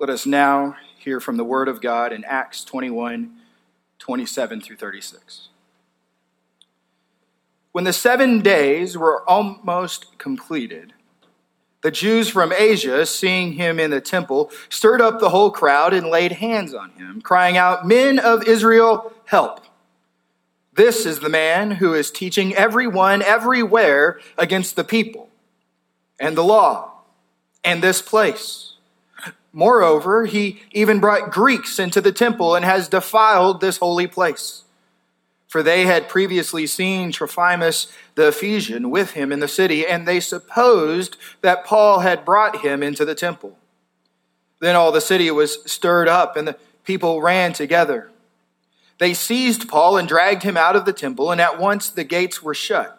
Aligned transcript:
Let 0.00 0.10
us 0.10 0.26
now 0.26 0.76
hear 0.96 1.18
from 1.18 1.38
the 1.38 1.44
Word 1.44 1.66
of 1.66 1.80
God 1.80 2.12
in 2.12 2.24
Acts 2.24 2.64
21 2.64 3.32
27 3.98 4.60
through 4.60 4.76
36. 4.76 5.48
When 7.72 7.82
the 7.82 7.92
seven 7.92 8.40
days 8.40 8.96
were 8.96 9.28
almost 9.28 10.16
completed, 10.16 10.92
the 11.82 11.90
Jews 11.90 12.28
from 12.28 12.52
Asia, 12.52 13.04
seeing 13.06 13.54
him 13.54 13.80
in 13.80 13.90
the 13.90 14.00
temple, 14.00 14.52
stirred 14.68 15.00
up 15.00 15.18
the 15.18 15.30
whole 15.30 15.50
crowd 15.50 15.92
and 15.92 16.06
laid 16.06 16.32
hands 16.32 16.74
on 16.74 16.90
him, 16.90 17.20
crying 17.20 17.56
out, 17.56 17.84
Men 17.84 18.20
of 18.20 18.44
Israel, 18.44 19.12
help! 19.24 19.64
This 20.74 21.06
is 21.06 21.18
the 21.18 21.28
man 21.28 21.72
who 21.72 21.92
is 21.94 22.12
teaching 22.12 22.54
everyone 22.54 23.20
everywhere 23.20 24.20
against 24.36 24.76
the 24.76 24.84
people 24.84 25.28
and 26.20 26.36
the 26.36 26.44
law 26.44 27.00
and 27.64 27.82
this 27.82 28.00
place. 28.00 28.67
Moreover, 29.52 30.26
he 30.26 30.60
even 30.72 31.00
brought 31.00 31.30
Greeks 31.30 31.78
into 31.78 32.00
the 32.00 32.12
temple 32.12 32.54
and 32.54 32.64
has 32.64 32.88
defiled 32.88 33.60
this 33.60 33.78
holy 33.78 34.06
place. 34.06 34.64
For 35.48 35.62
they 35.62 35.84
had 35.84 36.10
previously 36.10 36.66
seen 36.66 37.10
Trophimus 37.10 37.90
the 38.14 38.28
Ephesian 38.28 38.90
with 38.90 39.12
him 39.12 39.32
in 39.32 39.40
the 39.40 39.48
city, 39.48 39.86
and 39.86 40.06
they 40.06 40.20
supposed 40.20 41.16
that 41.40 41.64
Paul 41.64 42.00
had 42.00 42.26
brought 42.26 42.60
him 42.60 42.82
into 42.82 43.06
the 43.06 43.14
temple. 43.14 43.56
Then 44.60 44.76
all 44.76 44.92
the 44.92 45.00
city 45.00 45.30
was 45.30 45.58
stirred 45.64 46.08
up, 46.08 46.36
and 46.36 46.46
the 46.46 46.58
people 46.84 47.22
ran 47.22 47.54
together. 47.54 48.10
They 48.98 49.14
seized 49.14 49.68
Paul 49.68 49.96
and 49.96 50.06
dragged 50.06 50.42
him 50.42 50.56
out 50.56 50.76
of 50.76 50.84
the 50.84 50.92
temple, 50.92 51.30
and 51.30 51.40
at 51.40 51.58
once 51.58 51.88
the 51.88 52.04
gates 52.04 52.42
were 52.42 52.54
shut. 52.54 52.97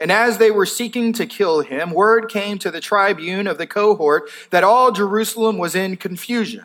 And 0.00 0.10
as 0.10 0.38
they 0.38 0.50
were 0.50 0.66
seeking 0.66 1.12
to 1.12 1.26
kill 1.26 1.60
him, 1.60 1.90
word 1.90 2.30
came 2.30 2.58
to 2.60 2.70
the 2.70 2.80
tribune 2.80 3.46
of 3.46 3.58
the 3.58 3.66
cohort 3.66 4.30
that 4.48 4.64
all 4.64 4.92
Jerusalem 4.92 5.58
was 5.58 5.74
in 5.74 5.98
confusion. 5.98 6.64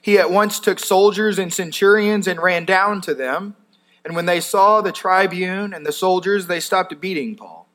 He 0.00 0.18
at 0.18 0.30
once 0.30 0.60
took 0.60 0.78
soldiers 0.78 1.38
and 1.38 1.52
centurions 1.52 2.28
and 2.28 2.40
ran 2.40 2.64
down 2.64 3.00
to 3.02 3.14
them. 3.14 3.56
And 4.04 4.14
when 4.14 4.26
they 4.26 4.40
saw 4.40 4.80
the 4.80 4.92
tribune 4.92 5.74
and 5.74 5.84
the 5.84 5.92
soldiers, 5.92 6.46
they 6.46 6.60
stopped 6.60 6.98
beating 7.00 7.34
Paul. 7.34 7.68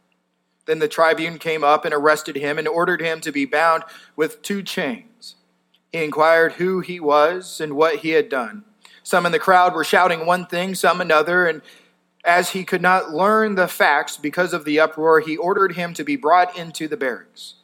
Then 0.66 0.80
the 0.80 0.88
tribune 0.88 1.38
came 1.38 1.64
up 1.64 1.86
and 1.86 1.94
arrested 1.94 2.38
him 2.38 2.58
and 2.58 2.68
ordered 2.68 3.02
him 3.02 3.22
to 3.22 3.32
be 3.32 3.46
bound 3.46 3.84
with 4.16 4.42
two 4.42 4.64
chains. 4.64 5.36
He 5.92 6.04
inquired 6.04 6.54
who 6.54 6.80
he 6.80 7.00
was 7.00 7.62
and 7.62 7.74
what 7.74 7.98
he 7.98 8.12
had 8.12 8.30
done. 8.30 8.64
Some 9.04 9.28
in 9.28 9.32
the 9.32 9.40
crowd 9.40 9.76
were 9.76 9.84
shouting 9.84 10.26
one 10.26 10.48
thing, 10.48 10.74
some 10.74 11.00
another, 11.00 11.46
and 11.46 11.62
as 12.26 12.50
he 12.50 12.64
could 12.64 12.82
not 12.82 13.12
learn 13.12 13.56
the 13.56 13.68
facts 13.68 14.18
because 14.18 14.52
of 14.54 14.66
the 14.66 14.80
uproar, 14.80 15.20
he 15.20 15.38
ordered 15.38 15.74
him 15.74 15.94
to 15.94 16.04
be 16.04 16.16
brought 16.16 16.58
into 16.58 16.88
the 16.88 16.98
barracks. 16.98 17.56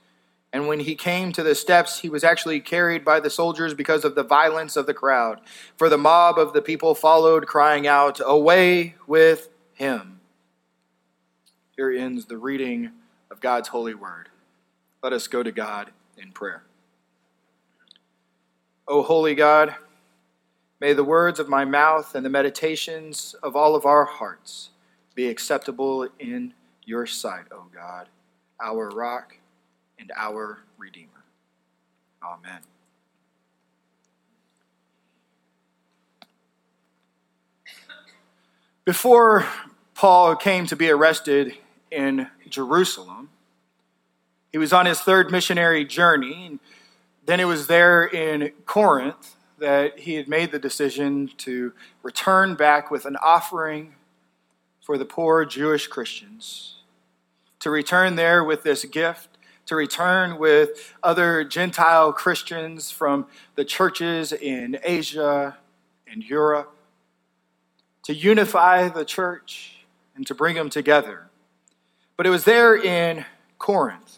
And 0.53 0.67
when 0.67 0.81
he 0.81 0.95
came 0.95 1.31
to 1.31 1.43
the 1.43 1.55
steps, 1.55 1.99
he 1.99 2.09
was 2.09 2.23
actually 2.23 2.59
carried 2.59 3.05
by 3.05 3.19
the 3.19 3.29
soldiers 3.29 3.73
because 3.73 4.03
of 4.03 4.15
the 4.15 4.23
violence 4.23 4.75
of 4.75 4.85
the 4.85 4.93
crowd. 4.93 5.39
For 5.77 5.89
the 5.89 5.97
mob 5.97 6.37
of 6.37 6.53
the 6.53 6.61
people 6.61 6.93
followed, 6.93 7.47
crying 7.47 7.87
out, 7.87 8.19
Away 8.23 8.95
with 9.07 9.49
him! 9.73 10.19
Here 11.75 11.91
ends 11.91 12.25
the 12.25 12.37
reading 12.37 12.91
of 13.31 13.39
God's 13.39 13.69
holy 13.69 13.95
word. 13.95 14.29
Let 15.01 15.13
us 15.13 15.27
go 15.27 15.41
to 15.41 15.51
God 15.51 15.91
in 16.17 16.31
prayer. 16.31 16.63
O 18.87 19.01
holy 19.01 19.35
God, 19.35 19.75
May 20.81 20.93
the 20.93 21.03
words 21.03 21.39
of 21.39 21.47
my 21.47 21.63
mouth 21.63 22.15
and 22.15 22.25
the 22.25 22.29
meditations 22.29 23.35
of 23.43 23.55
all 23.55 23.75
of 23.75 23.85
our 23.85 24.03
hearts 24.03 24.71
be 25.13 25.29
acceptable 25.29 26.09
in 26.17 26.55
your 26.85 27.05
sight, 27.05 27.45
O 27.51 27.65
God, 27.71 28.07
our 28.59 28.89
rock 28.89 29.37
and 29.99 30.11
our 30.17 30.63
Redeemer. 30.79 31.23
Amen. 32.23 32.61
Before 38.83 39.45
Paul 39.93 40.35
came 40.35 40.65
to 40.65 40.75
be 40.75 40.89
arrested 40.89 41.57
in 41.91 42.27
Jerusalem, 42.49 43.29
he 44.51 44.57
was 44.57 44.73
on 44.73 44.87
his 44.87 44.99
third 44.99 45.29
missionary 45.29 45.85
journey. 45.85 46.47
And 46.47 46.59
then 47.27 47.39
it 47.39 47.45
was 47.45 47.67
there 47.67 48.03
in 48.03 48.51
Corinth 48.65 49.35
that 49.61 49.99
he 49.99 50.15
had 50.15 50.27
made 50.27 50.51
the 50.51 50.59
decision 50.59 51.29
to 51.37 51.71
return 52.03 52.55
back 52.55 52.91
with 52.91 53.05
an 53.05 53.15
offering 53.21 53.93
for 54.81 54.97
the 54.97 55.05
poor 55.05 55.45
Jewish 55.45 55.87
Christians, 55.87 56.77
to 57.59 57.69
return 57.69 58.15
there 58.15 58.43
with 58.43 58.63
this 58.63 58.83
gift, 58.85 59.37
to 59.67 59.75
return 59.75 60.39
with 60.39 60.95
other 61.03 61.43
Gentile 61.43 62.11
Christians 62.11 62.89
from 62.89 63.27
the 63.55 63.63
churches 63.63 64.33
in 64.33 64.79
Asia 64.83 65.57
and 66.11 66.23
Europe, 66.23 66.75
to 68.03 68.15
unify 68.15 68.89
the 68.89 69.05
church 69.05 69.85
and 70.15 70.25
to 70.25 70.33
bring 70.33 70.55
them 70.55 70.71
together. 70.71 71.29
But 72.17 72.25
it 72.25 72.31
was 72.31 72.45
there 72.45 72.75
in 72.75 73.25
Corinth, 73.59 74.17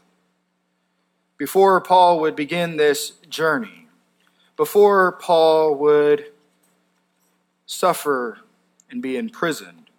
before 1.37 1.81
Paul 1.81 2.21
would 2.21 2.37
begin 2.37 2.77
this 2.77 3.11
journey 3.29 3.82
before 4.63 5.11
Paul 5.11 5.75
would 5.75 6.31
suffer 7.65 8.39
and 8.89 9.01
be 9.01 9.17
imprisoned, 9.17 9.89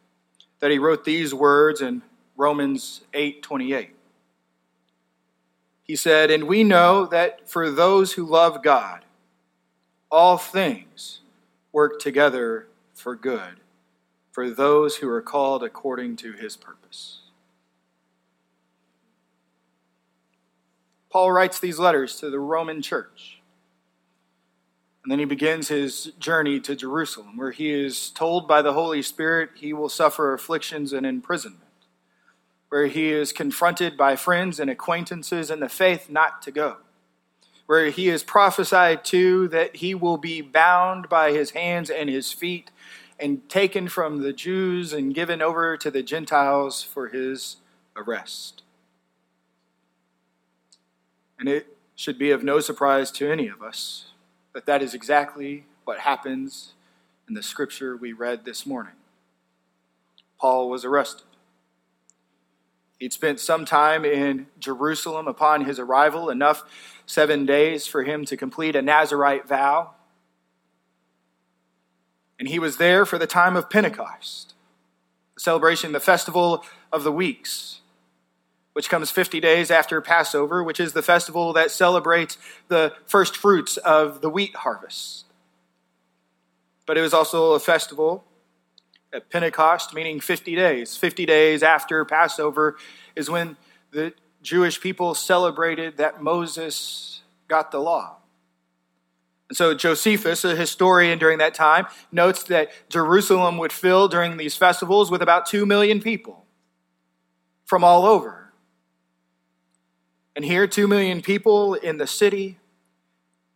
that 0.60 0.70
he 0.70 0.78
wrote 0.78 1.04
these 1.04 1.34
words 1.34 1.82
in 1.82 2.00
Romans 2.34 3.02
8:28. 3.12 3.94
He 5.82 5.94
said, 5.94 6.30
"And 6.30 6.44
we 6.44 6.64
know 6.64 7.04
that 7.04 7.46
for 7.46 7.70
those 7.70 8.14
who 8.14 8.24
love 8.24 8.62
God, 8.62 9.04
all 10.10 10.38
things 10.38 11.20
work 11.70 12.00
together 12.00 12.66
for 12.94 13.14
good, 13.14 13.60
for 14.32 14.48
those 14.48 14.96
who 14.96 15.10
are 15.10 15.20
called 15.20 15.62
according 15.62 16.16
to 16.16 16.32
his 16.32 16.56
purpose." 16.56 17.20
Paul 21.10 21.32
writes 21.32 21.58
these 21.58 21.78
letters 21.78 22.18
to 22.20 22.30
the 22.30 22.40
Roman 22.40 22.80
church. 22.80 23.33
And 25.04 25.12
then 25.12 25.18
he 25.18 25.26
begins 25.26 25.68
his 25.68 26.12
journey 26.18 26.60
to 26.60 26.74
Jerusalem, 26.74 27.36
where 27.36 27.50
he 27.50 27.70
is 27.70 28.08
told 28.08 28.48
by 28.48 28.62
the 28.62 28.72
Holy 28.72 29.02
Spirit 29.02 29.50
he 29.54 29.74
will 29.74 29.90
suffer 29.90 30.32
afflictions 30.32 30.94
and 30.94 31.04
imprisonment, 31.04 31.60
where 32.70 32.86
he 32.86 33.12
is 33.12 33.30
confronted 33.30 33.98
by 33.98 34.16
friends 34.16 34.58
and 34.58 34.70
acquaintances 34.70 35.50
in 35.50 35.60
the 35.60 35.68
faith 35.68 36.08
not 36.08 36.40
to 36.40 36.50
go, 36.50 36.78
where 37.66 37.90
he 37.90 38.08
is 38.08 38.22
prophesied 38.22 39.04
to 39.04 39.46
that 39.48 39.76
he 39.76 39.94
will 39.94 40.16
be 40.16 40.40
bound 40.40 41.10
by 41.10 41.32
his 41.32 41.50
hands 41.50 41.90
and 41.90 42.08
his 42.08 42.32
feet 42.32 42.70
and 43.20 43.46
taken 43.50 43.88
from 43.88 44.22
the 44.22 44.32
Jews 44.32 44.94
and 44.94 45.14
given 45.14 45.42
over 45.42 45.76
to 45.76 45.90
the 45.90 46.02
Gentiles 46.02 46.82
for 46.82 47.08
his 47.08 47.56
arrest. 47.94 48.62
And 51.38 51.46
it 51.46 51.76
should 51.94 52.18
be 52.18 52.30
of 52.30 52.42
no 52.42 52.58
surprise 52.60 53.10
to 53.12 53.30
any 53.30 53.48
of 53.48 53.60
us 53.60 54.06
that 54.54 54.66
that 54.66 54.82
is 54.82 54.94
exactly 54.94 55.66
what 55.84 55.98
happens 56.00 56.72
in 57.28 57.34
the 57.34 57.42
scripture 57.42 57.96
we 57.96 58.12
read 58.12 58.44
this 58.44 58.64
morning. 58.64 58.94
Paul 60.40 60.70
was 60.70 60.84
arrested. 60.84 61.26
He'd 62.98 63.12
spent 63.12 63.40
some 63.40 63.64
time 63.64 64.04
in 64.04 64.46
Jerusalem 64.58 65.26
upon 65.26 65.64
his 65.64 65.78
arrival, 65.78 66.30
enough 66.30 66.62
seven 67.04 67.44
days 67.44 67.86
for 67.86 68.04
him 68.04 68.24
to 68.26 68.36
complete 68.36 68.76
a 68.76 68.82
Nazarite 68.82 69.46
vow. 69.48 69.90
And 72.38 72.48
he 72.48 72.58
was 72.58 72.76
there 72.76 73.04
for 73.04 73.18
the 73.18 73.26
time 73.26 73.56
of 73.56 73.68
Pentecost, 73.68 74.54
the 75.34 75.40
celebration, 75.40 75.92
the 75.92 76.00
festival 76.00 76.64
of 76.92 77.04
the 77.04 77.12
weeks 77.12 77.80
which 78.74 78.90
comes 78.90 79.10
50 79.10 79.40
days 79.40 79.70
after 79.70 80.00
Passover, 80.00 80.62
which 80.62 80.78
is 80.78 80.92
the 80.92 81.02
festival 81.02 81.52
that 81.54 81.70
celebrates 81.70 82.36
the 82.68 82.92
first 83.06 83.36
fruits 83.36 83.76
of 83.78 84.20
the 84.20 84.28
wheat 84.28 84.54
harvest. 84.56 85.24
But 86.84 86.98
it 86.98 87.00
was 87.00 87.14
also 87.14 87.52
a 87.52 87.60
festival 87.60 88.24
at 89.12 89.30
Pentecost, 89.30 89.94
meaning 89.94 90.20
50 90.20 90.56
days. 90.56 90.96
50 90.96 91.24
days 91.24 91.62
after 91.62 92.04
Passover 92.04 92.76
is 93.14 93.30
when 93.30 93.56
the 93.92 94.12
Jewish 94.42 94.80
people 94.80 95.14
celebrated 95.14 95.96
that 95.96 96.20
Moses 96.20 97.22
got 97.48 97.70
the 97.70 97.78
law. 97.78 98.16
And 99.48 99.56
so 99.56 99.74
Josephus, 99.74 100.44
a 100.44 100.56
historian 100.56 101.18
during 101.18 101.38
that 101.38 101.54
time, 101.54 101.86
notes 102.10 102.42
that 102.44 102.70
Jerusalem 102.88 103.56
would 103.58 103.72
fill 103.72 104.08
during 104.08 104.36
these 104.36 104.56
festivals 104.56 105.10
with 105.10 105.22
about 105.22 105.46
2 105.46 105.64
million 105.64 106.00
people 106.00 106.44
from 107.64 107.84
all 107.84 108.04
over. 108.04 108.43
And 110.36 110.44
here, 110.44 110.66
two 110.66 110.88
million 110.88 111.22
people 111.22 111.74
in 111.74 111.98
the 111.98 112.06
city, 112.06 112.58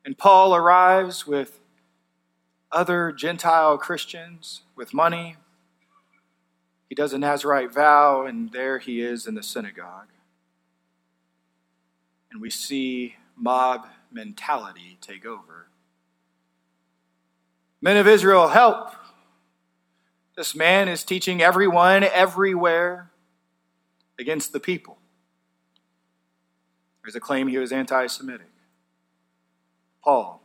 and 0.05 0.17
Paul 0.17 0.55
arrives 0.55 1.27
with 1.27 1.61
other 2.71 3.13
Gentile 3.13 3.79
Christians 3.79 4.63
with 4.77 4.95
money. 4.95 5.37
He 6.89 6.95
does 6.95 7.13
a 7.13 7.19
Nazarite 7.19 7.73
vow, 7.73 8.25
and 8.25 8.53
there 8.53 8.79
he 8.79 9.01
is 9.01 9.27
in 9.27 9.35
the 9.35 9.43
synagogue. 9.43 10.09
And 12.31 12.41
we 12.41 12.51
see 12.51 13.17
mob 13.37 13.87
mentality 14.11 14.99
take 15.01 15.27
over 15.27 15.69
Men 17.81 17.97
of 17.97 18.09
Israel, 18.09 18.49
help. 18.49 18.93
This 20.37 20.55
man 20.55 20.89
is 20.89 21.05
teaching 21.05 21.41
everyone 21.41 22.03
everywhere 22.03 23.11
against 24.19 24.53
the 24.53 24.59
people. 24.59 24.98
There's 27.09 27.17
a 27.17 27.21
claim 27.21 27.49
he 27.49 27.57
was 27.57 27.73
anti 27.73 28.07
Semitic. 28.07 28.51
Paul, 30.05 30.43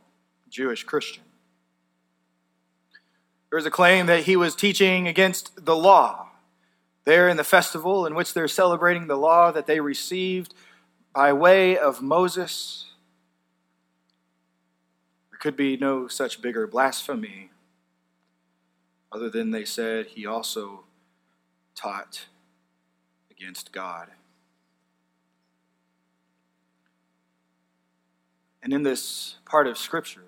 Jewish 0.48 0.82
Christian. 0.82 1.24
There's 3.50 3.66
a 3.66 3.70
claim 3.70 4.06
that 4.06 4.22
he 4.22 4.34
was 4.34 4.56
teaching 4.56 5.06
against 5.06 5.66
the 5.66 5.76
law. 5.76 6.28
There 7.04 7.28
in 7.28 7.36
the 7.36 7.44
festival 7.44 8.06
in 8.06 8.14
which 8.14 8.32
they're 8.32 8.48
celebrating 8.48 9.08
the 9.08 9.18
law 9.18 9.52
that 9.52 9.66
they 9.66 9.78
received 9.78 10.54
by 11.14 11.34
way 11.34 11.76
of 11.76 12.00
Moses, 12.00 12.86
there 15.30 15.38
could 15.38 15.58
be 15.58 15.76
no 15.76 16.08
such 16.08 16.40
bigger 16.40 16.66
blasphemy 16.66 17.50
other 19.12 19.28
than 19.28 19.50
they 19.50 19.66
said 19.66 20.06
he 20.06 20.24
also 20.24 20.84
taught 21.74 22.24
against 23.30 23.70
God. 23.70 24.08
And 28.64 28.72
in 28.72 28.82
this 28.82 29.36
part 29.44 29.66
of 29.66 29.76
Scripture, 29.76 30.24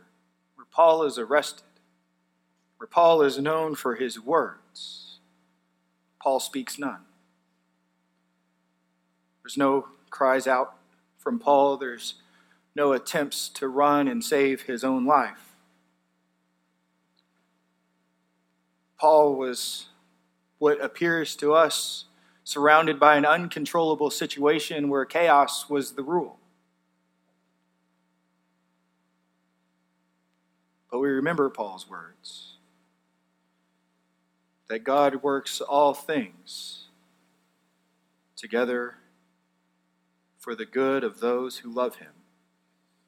where 0.56 0.66
Paul 0.70 1.04
is 1.04 1.18
arrested, 1.18 1.64
where 2.76 2.86
Paul 2.86 3.22
is 3.22 3.38
known 3.38 3.74
for 3.74 3.94
his 3.94 4.20
words, 4.20 5.20
Paul 6.22 6.38
speaks 6.38 6.78
none. 6.78 7.00
There's 9.42 9.56
no 9.56 9.88
cries 10.10 10.46
out 10.46 10.76
from 11.16 11.38
Paul, 11.38 11.78
there's 11.78 12.16
no 12.74 12.92
attempts 12.92 13.48
to 13.48 13.68
run 13.68 14.06
and 14.06 14.22
save 14.22 14.62
his 14.62 14.84
own 14.84 15.06
life. 15.06 15.56
Paul 19.00 19.34
was 19.36 19.86
what 20.58 20.78
appears 20.84 21.36
to 21.36 21.54
us 21.54 22.04
surrounded 22.44 23.00
by 23.00 23.16
an 23.16 23.24
uncontrollable 23.24 24.10
situation 24.10 24.90
where 24.90 25.06
chaos 25.06 25.70
was 25.70 25.92
the 25.92 26.02
rule. 26.02 26.38
But 30.90 31.00
we 31.00 31.08
remember 31.08 31.50
Paul's 31.50 31.88
words 31.88 32.54
that 34.68 34.84
God 34.84 35.22
works 35.22 35.60
all 35.60 35.94
things 35.94 36.88
together 38.36 38.96
for 40.38 40.54
the 40.54 40.66
good 40.66 41.02
of 41.04 41.20
those 41.20 41.58
who 41.58 41.72
love 41.72 41.96
him 41.96 42.12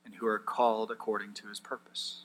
and 0.05 0.15
who 0.17 0.27
are 0.27 0.39
called 0.39 0.91
according 0.91 1.35
to 1.35 1.49
his 1.49 1.61
purpose. 1.61 2.25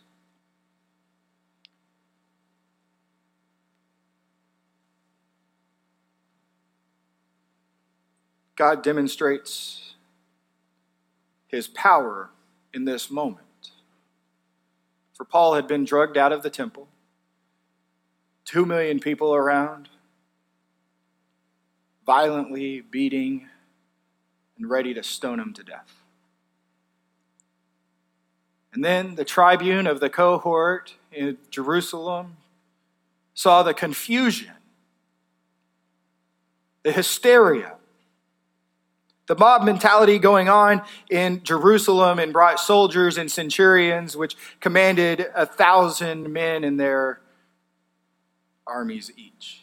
God 8.56 8.84
demonstrates 8.84 9.96
his 11.48 11.68
power 11.68 12.30
in 12.74 12.86
this 12.86 13.10
moment. 13.12 13.43
For 15.13 15.25
Paul 15.25 15.54
had 15.54 15.68
been 15.68 15.86
drugged 15.86 16.18
out 16.18 16.31
of 16.31 16.42
the 16.42 16.50
temple, 16.50 16.88
two 18.45 18.65
million 18.65 19.00
people 19.00 19.33
around, 19.33 19.89
violently 22.06 22.81
beating 22.81 23.48
and 24.57 24.69
ready 24.69 24.94
to 24.94 25.04
stone 25.04 25.39
him 25.39 25.54
to 25.54 25.63
death. 25.63 26.04
And 28.74 28.83
then 28.83 29.15
the 29.15 29.25
tribune 29.25 29.86
of 29.86 30.00
the 30.00 30.10
cohort 30.10 30.95
in 31.12 31.38
Jerusalem 31.51 32.38
saw 33.36 33.62
the 33.62 33.74
confusion, 33.74 34.54
the 36.81 36.92
hysteria, 36.92 37.75
the 39.28 39.36
mob 39.36 39.64
mentality 39.64 40.20
going 40.20 40.50
on 40.50 40.81
in 41.10 41.44
Jerusalem 41.44 42.20
and 42.20 42.34
brought 42.34 42.60
soldiers 42.60 43.18
and 43.18 43.31
centurions, 43.31 44.18
which 44.18 44.36
commanded 44.60 45.28
a 45.34 45.46
thousand 45.46 46.31
men 46.31 46.64
in 46.64 46.78
their 46.78 47.22
armies 48.68 49.12
each. 49.16 49.62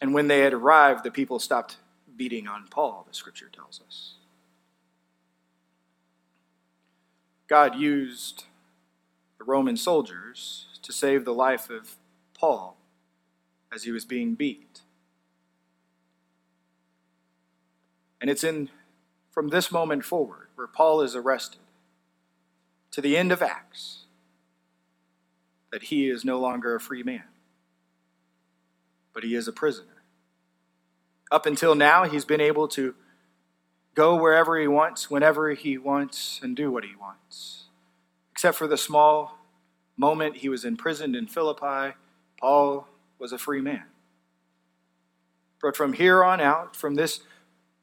And 0.00 0.14
when 0.14 0.28
they 0.28 0.40
had 0.40 0.52
arrived, 0.52 1.04
the 1.04 1.10
people 1.10 1.38
stopped 1.38 1.78
beating 2.16 2.46
on 2.46 2.66
Paul, 2.70 3.04
the 3.08 3.14
scripture 3.14 3.50
tells 3.52 3.80
us. 3.86 4.14
God 7.48 7.74
used 7.74 8.44
the 9.38 9.44
Roman 9.44 9.76
soldiers 9.76 10.66
to 10.82 10.92
save 10.92 11.24
the 11.24 11.34
life 11.34 11.70
of 11.70 11.96
Paul 12.38 12.76
as 13.72 13.84
he 13.84 13.90
was 13.90 14.04
being 14.04 14.34
beat. 14.34 14.80
And 18.24 18.30
it's 18.30 18.42
in 18.42 18.70
from 19.32 19.48
this 19.48 19.70
moment 19.70 20.02
forward 20.02 20.48
where 20.54 20.66
Paul 20.66 21.02
is 21.02 21.14
arrested 21.14 21.60
to 22.92 23.02
the 23.02 23.18
end 23.18 23.30
of 23.30 23.42
Acts 23.42 24.06
that 25.70 25.82
he 25.82 26.08
is 26.08 26.24
no 26.24 26.40
longer 26.40 26.74
a 26.74 26.80
free 26.80 27.02
man, 27.02 27.24
but 29.12 29.24
he 29.24 29.34
is 29.34 29.46
a 29.46 29.52
prisoner. 29.52 30.04
Up 31.30 31.44
until 31.44 31.74
now, 31.74 32.04
he's 32.04 32.24
been 32.24 32.40
able 32.40 32.66
to 32.68 32.94
go 33.94 34.16
wherever 34.16 34.58
he 34.58 34.68
wants, 34.68 35.10
whenever 35.10 35.52
he 35.52 35.76
wants, 35.76 36.40
and 36.42 36.56
do 36.56 36.70
what 36.70 36.84
he 36.84 36.96
wants. 36.98 37.64
Except 38.32 38.56
for 38.56 38.66
the 38.66 38.78
small 38.78 39.36
moment 39.98 40.38
he 40.38 40.48
was 40.48 40.64
imprisoned 40.64 41.14
in 41.14 41.26
Philippi, 41.26 41.94
Paul 42.40 42.88
was 43.18 43.32
a 43.32 43.38
free 43.38 43.60
man. 43.60 43.84
But 45.60 45.76
from 45.76 45.92
here 45.92 46.24
on 46.24 46.40
out, 46.40 46.74
from 46.74 46.94
this 46.94 47.20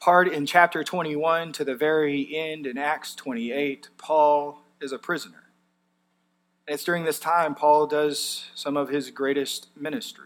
part 0.01 0.27
in 0.27 0.47
chapter 0.47 0.83
21 0.83 1.53
to 1.53 1.63
the 1.63 1.75
very 1.75 2.35
end 2.35 2.65
in 2.65 2.77
Acts 2.77 3.13
28, 3.13 3.89
Paul 3.97 4.59
is 4.81 4.91
a 4.91 4.97
prisoner. 4.97 5.43
And 6.67 6.73
it's 6.73 6.83
during 6.83 7.05
this 7.05 7.19
time 7.19 7.53
Paul 7.53 7.85
does 7.85 8.45
some 8.55 8.75
of 8.75 8.89
his 8.89 9.11
greatest 9.11 9.67
ministry. 9.79 10.25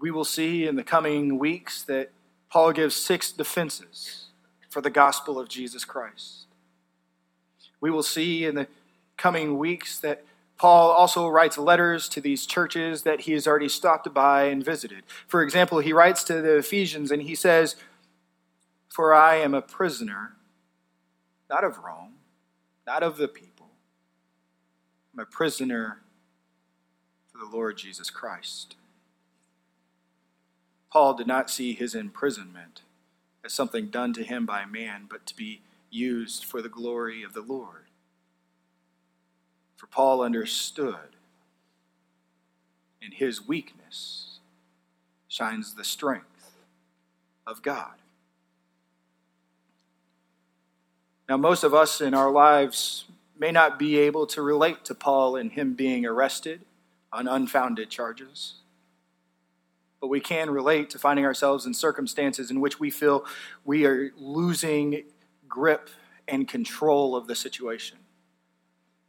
We 0.00 0.10
will 0.10 0.24
see 0.24 0.66
in 0.66 0.76
the 0.76 0.82
coming 0.82 1.38
weeks 1.38 1.82
that 1.82 2.10
Paul 2.50 2.72
gives 2.72 2.94
six 2.96 3.30
defenses 3.30 4.26
for 4.70 4.80
the 4.80 4.90
gospel 4.90 5.38
of 5.38 5.48
Jesus 5.48 5.84
Christ. 5.84 6.46
We 7.80 7.90
will 7.90 8.02
see 8.02 8.46
in 8.46 8.54
the 8.54 8.68
coming 9.18 9.58
weeks 9.58 9.98
that 9.98 10.24
Paul 10.58 10.90
also 10.90 11.28
writes 11.28 11.58
letters 11.58 12.08
to 12.10 12.20
these 12.20 12.46
churches 12.46 13.02
that 13.02 13.22
he 13.22 13.32
has 13.32 13.46
already 13.46 13.68
stopped 13.68 14.12
by 14.14 14.44
and 14.44 14.64
visited. 14.64 15.04
For 15.26 15.42
example, 15.42 15.80
he 15.80 15.92
writes 15.92 16.24
to 16.24 16.40
the 16.40 16.56
Ephesians 16.56 17.10
and 17.10 17.22
he 17.22 17.34
says, 17.34 17.76
For 18.88 19.12
I 19.12 19.36
am 19.36 19.52
a 19.52 19.60
prisoner, 19.60 20.36
not 21.50 21.62
of 21.62 21.78
Rome, 21.78 22.14
not 22.86 23.02
of 23.02 23.18
the 23.18 23.28
people. 23.28 23.68
I'm 25.12 25.20
a 25.20 25.26
prisoner 25.26 26.00
for 27.30 27.38
the 27.38 27.54
Lord 27.54 27.76
Jesus 27.76 28.08
Christ. 28.08 28.76
Paul 30.90 31.14
did 31.14 31.26
not 31.26 31.50
see 31.50 31.74
his 31.74 31.94
imprisonment 31.94 32.80
as 33.44 33.52
something 33.52 33.88
done 33.88 34.14
to 34.14 34.24
him 34.24 34.46
by 34.46 34.64
man, 34.64 35.06
but 35.08 35.26
to 35.26 35.36
be 35.36 35.60
used 35.90 36.44
for 36.44 36.62
the 36.62 36.68
glory 36.68 37.22
of 37.22 37.34
the 37.34 37.42
Lord. 37.42 37.85
For 39.76 39.86
Paul 39.86 40.22
understood 40.22 41.16
in 43.02 43.12
his 43.12 43.46
weakness 43.46 44.38
shines 45.28 45.74
the 45.74 45.84
strength 45.84 46.56
of 47.46 47.62
God. 47.62 47.92
Now, 51.28 51.36
most 51.36 51.62
of 51.62 51.74
us 51.74 52.00
in 52.00 52.14
our 52.14 52.30
lives 52.30 53.04
may 53.38 53.50
not 53.50 53.78
be 53.78 53.98
able 53.98 54.26
to 54.28 54.40
relate 54.40 54.84
to 54.86 54.94
Paul 54.94 55.36
and 55.36 55.52
him 55.52 55.74
being 55.74 56.06
arrested 56.06 56.62
on 57.12 57.28
unfounded 57.28 57.90
charges, 57.90 58.54
but 60.00 60.06
we 60.06 60.20
can 60.20 60.50
relate 60.50 60.88
to 60.90 60.98
finding 60.98 61.24
ourselves 61.24 61.66
in 61.66 61.74
circumstances 61.74 62.50
in 62.50 62.60
which 62.60 62.80
we 62.80 62.90
feel 62.90 63.24
we 63.64 63.84
are 63.84 64.12
losing 64.16 65.02
grip 65.48 65.90
and 66.28 66.48
control 66.48 67.14
of 67.14 67.26
the 67.26 67.34
situation 67.34 67.98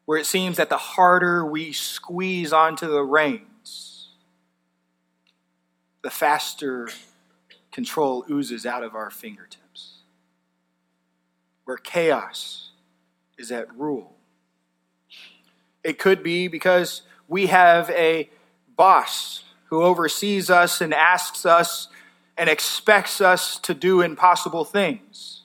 where 0.08 0.18
it 0.18 0.26
seems 0.26 0.56
that 0.56 0.70
the 0.70 0.78
harder 0.78 1.46
we 1.46 1.74
squeeze 1.74 2.54
onto 2.54 2.88
the 2.88 3.04
reins, 3.04 4.12
the 6.02 6.10
faster 6.10 6.88
control 7.74 8.24
oozes 8.32 8.66
out 8.66 8.84
of 8.84 8.96
our 8.96 9.10
fingertips, 9.10 9.98
where 11.66 11.76
chaos 11.76 12.70
is 13.38 13.52
at 13.52 13.68
rule. 13.78 14.16
It 15.84 16.00
could 16.00 16.24
be 16.24 16.48
because 16.48 17.02
we 17.28 17.48
have 17.48 17.90
a 17.90 18.30
boss 18.78 19.44
who 19.66 19.84
oversees 19.84 20.50
us 20.50 20.80
and 20.80 20.94
asks 20.94 21.46
us 21.46 21.90
and 22.38 22.50
expects 22.50 23.20
us 23.20 23.60
to 23.60 23.74
do 23.74 24.00
impossible 24.00 24.64
things 24.64 25.42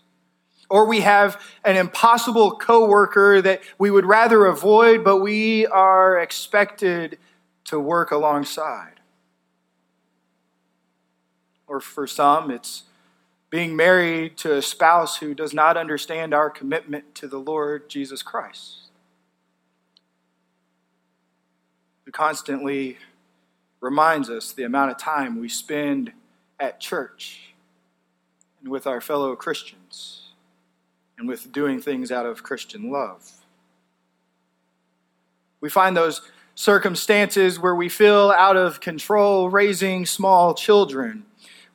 or 0.73 0.87
we 0.87 1.03
have 1.03 1.39
an 1.67 1.77
impossible 1.77 2.53
coworker 2.53 3.43
that 3.43 3.61
we 3.79 3.91
would 3.91 4.07
rather 4.07 4.47
avoid, 4.47 5.05
but 5.05 5.19
we 5.19 5.67
are 5.67 6.19
expected 6.19 7.19
to 7.67 7.79
work 7.79 8.11
alongside. 8.11 8.95
Or 11.67 11.79
for 11.79 12.07
some, 12.07 12.51
it's 12.51 12.85
being 13.51 13.77
married 13.77 14.39
to 14.39 14.55
a 14.57 14.63
spouse 14.63 15.19
who 15.19 15.35
does 15.35 15.53
not 15.53 15.77
understand 15.77 16.33
our 16.33 16.49
commitment 16.49 17.15
to 17.17 17.29
the 17.29 17.39
Lord 17.39 17.91
Jesus 17.91 18.23
Christ. 18.23 18.85
Who 22.07 22.13
constantly 22.13 22.97
reminds 23.83 24.31
us 24.31 24.53
the 24.55 24.63
amount 24.63 24.91
of 24.91 24.97
time 24.97 25.39
we 25.39 25.51
spend 25.51 26.13
at 26.59 26.81
church 26.81 27.53
and 28.63 28.71
with 28.71 28.87
our 28.87 29.03
fellow 29.03 29.37
Christians 29.37 30.23
and 31.23 31.29
with 31.29 31.53
doing 31.53 31.81
things 31.81 32.11
out 32.11 32.27
of 32.27 32.43
Christian 32.43 32.91
love. 32.91 33.31
We 35.61 35.71
find 35.71 35.97
those 35.97 36.21
circumstances 36.57 37.61
where 37.61 37.77
we 37.77 37.89
feel 37.89 38.33
out 38.37 38.57
of 38.57 38.81
control 38.81 39.49
raising 39.49 40.05
small 40.05 40.53
children, 40.53 41.25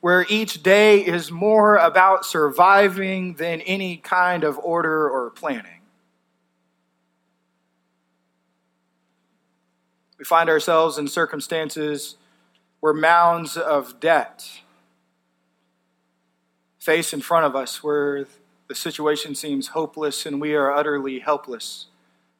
where 0.02 0.26
each 0.28 0.62
day 0.62 1.00
is 1.00 1.32
more 1.32 1.76
about 1.76 2.26
surviving 2.26 3.34
than 3.34 3.62
any 3.62 3.96
kind 3.96 4.44
of 4.44 4.58
order 4.58 5.08
or 5.08 5.30
planning. 5.30 5.80
We 10.18 10.26
find 10.26 10.50
ourselves 10.50 10.98
in 10.98 11.08
circumstances 11.08 12.16
where 12.80 12.92
mounds 12.92 13.56
of 13.56 13.98
debt 13.98 14.46
face 16.78 17.14
in 17.14 17.22
front 17.22 17.46
of 17.46 17.56
us, 17.56 17.82
where 17.82 18.26
the 18.68 18.74
situation 18.74 19.34
seems 19.34 19.68
hopeless 19.68 20.26
and 20.26 20.40
we 20.40 20.54
are 20.54 20.72
utterly 20.72 21.18
helpless 21.20 21.86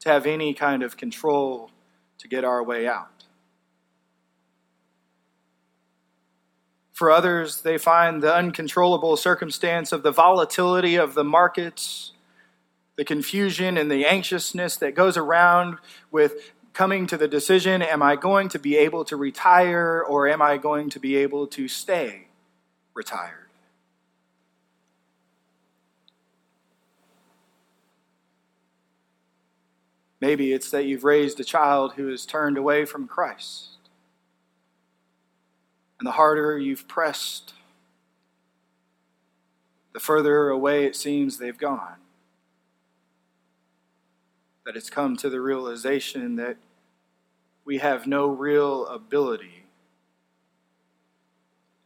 to 0.01 0.11
have 0.11 0.27
any 0.27 0.55
kind 0.55 0.83
of 0.83 0.97
control 0.97 1.71
to 2.19 2.29
get 2.29 2.45
our 2.45 2.63
way 2.63 2.87
out. 2.87 3.25
For 6.93 7.11
others, 7.11 7.63
they 7.63 7.79
find 7.79 8.23
the 8.23 8.35
uncontrollable 8.35 9.17
circumstance 9.17 9.93
of 9.93 10.03
the 10.03 10.11
volatility 10.11 10.97
of 10.97 11.15
the 11.15 11.25
markets, 11.25 12.13
the 12.97 13.05
confusion 13.05 13.77
and 13.77 13.91
the 13.91 14.05
anxiousness 14.05 14.77
that 14.79 14.97
goes 14.97 15.17
around 15.17 15.79
with 16.11 16.53
coming 16.73 17.07
to 17.07 17.17
the 17.17 17.29
decision 17.29 17.83
am 17.83 18.03
I 18.03 18.17
going 18.17 18.49
to 18.51 18.59
be 18.59 18.77
able 18.77 19.05
to 19.07 19.17
retire 19.17 20.03
or 20.03 20.29
am 20.29 20.43
I 20.43 20.59
going 20.59 20.91
to 20.91 21.01
be 21.01 21.17
able 21.17 21.47
to 21.49 21.69
stay 21.69 22.29
retired? 22.95 23.48
Maybe 30.21 30.53
it's 30.53 30.71
that 30.71 30.85
you've 30.85 31.05
raised 31.05 31.39
a 31.39 31.45
child 31.45 31.95
who 31.95 32.09
has 32.09 32.27
turned 32.27 32.59
away 32.59 32.85
from 32.85 33.07
Christ. 33.07 33.77
And 35.99 36.07
the 36.07 36.13
harder 36.13 36.59
you've 36.59 36.89
pressed, 36.89 37.55
the 39.93 40.01
further 40.01 40.49
away 40.49 40.85
it 40.85 40.97
seems 40.97 41.39
they've 41.39 41.59
gone. 41.59 41.97
That 44.65 44.77
it's 44.77 44.91
come 44.91 45.17
to 45.17 45.31
the 45.31 45.41
realization 45.41 46.37
that 46.37 46.57
we 47.65 47.79
have 47.79 48.07
no 48.07 48.29
real 48.29 48.87
ability 48.87 49.65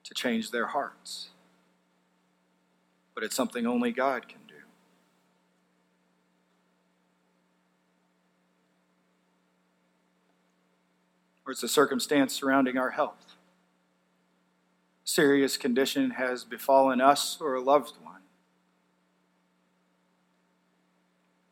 to 0.05 0.15
change 0.15 0.51
their 0.51 0.67
hearts. 0.67 1.29
But 3.15 3.25
it's 3.25 3.37
something 3.37 3.67
only 3.67 3.93
God 3.93 4.29
can. 4.29 4.42
Or 11.45 11.53
it's 11.53 11.63
a 11.63 11.69
circumstance 11.69 12.33
surrounding 12.33 12.79
our 12.79 12.91
health. 12.91 13.37
Serious 15.05 15.57
condition 15.57 16.13
has 16.13 16.45
befallen 16.45 17.01
us 17.01 17.39
or 17.41 17.55
a 17.55 17.61
loved 17.61 17.95
one, 18.03 18.23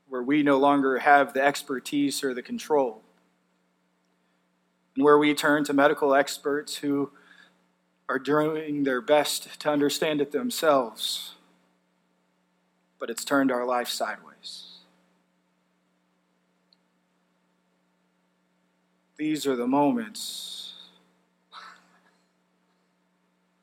where 0.09 0.23
we 0.23 0.43
no 0.43 0.59
longer 0.59 0.99
have 0.99 1.35
the 1.35 1.43
expertise 1.43 2.23
or 2.23 2.33
the 2.33 2.43
control, 2.43 3.03
and 4.95 5.05
where 5.05 5.19
we 5.19 5.35
turn 5.35 5.65
to 5.65 5.73
medical 5.73 6.15
experts 6.15 6.77
who 6.77 7.11
are 8.09 8.19
doing 8.19 8.85
their 8.85 9.01
best 9.01 9.61
to 9.61 9.71
understand 9.71 10.21
it 10.21 10.33
themselves, 10.33 11.35
but 12.99 13.11
it's 13.11 13.25
turned 13.25 13.53
our 13.53 13.65
life 13.65 13.89
sideways. 13.89 14.80
These 19.21 19.47
are 19.47 19.55
the 19.55 19.67
moments 19.67 20.73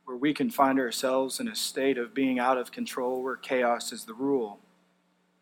where 0.06 0.16
we 0.16 0.32
can 0.32 0.52
find 0.52 0.80
ourselves 0.80 1.40
in 1.40 1.48
a 1.48 1.56
state 1.56 1.98
of 1.98 2.14
being 2.14 2.38
out 2.38 2.60
of 2.60 2.72
control, 2.72 3.24
where 3.24 3.36
chaos 3.36 3.92
is 3.92 4.06
the 4.06 4.14
rule, 4.14 4.60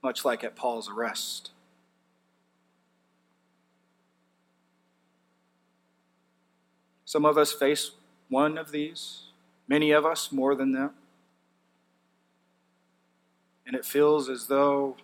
much 0.02 0.24
like 0.24 0.42
at 0.46 0.56
Paul's 0.56 0.90
arrest. 0.90 1.52
Some 7.04 7.26
of 7.26 7.38
us 7.38 7.52
face 7.52 7.92
one 8.30 8.58
of 8.58 8.72
these, 8.72 9.24
many 9.68 9.92
of 9.92 10.06
us 10.06 10.32
more 10.32 10.56
than 10.56 10.72
that. 10.72 10.92
And 13.68 13.76
it 13.76 13.84
feels 13.84 14.30
as 14.30 14.48
though 14.48 14.96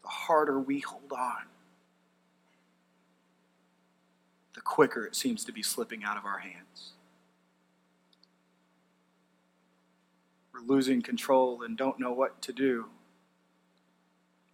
the 0.00 0.08
harder 0.08 0.58
we 0.58 0.80
hold 0.80 1.12
on, 1.12 1.42
the 4.54 4.57
quicker 4.68 5.06
it 5.06 5.16
seems 5.16 5.44
to 5.44 5.52
be 5.52 5.62
slipping 5.62 6.04
out 6.04 6.18
of 6.18 6.26
our 6.26 6.38
hands. 6.38 6.92
We're 10.52 10.60
losing 10.60 11.00
control 11.00 11.62
and 11.62 11.76
don't 11.76 11.98
know 11.98 12.12
what 12.12 12.42
to 12.42 12.52
do. 12.52 12.84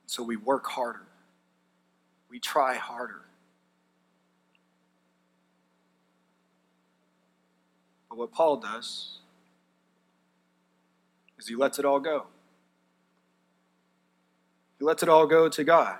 So 0.06 0.22
we 0.22 0.36
work 0.36 0.66
harder. 0.66 1.06
We 2.30 2.38
try 2.38 2.76
harder. 2.76 3.22
But 8.08 8.16
what 8.16 8.30
Paul 8.30 8.58
does 8.58 9.18
is 11.38 11.48
he 11.48 11.56
lets 11.56 11.80
it 11.80 11.84
all 11.84 11.98
go. 11.98 12.26
He 14.78 14.84
lets 14.84 15.02
it 15.02 15.08
all 15.08 15.26
go 15.26 15.48
to 15.48 15.64
God. 15.64 15.98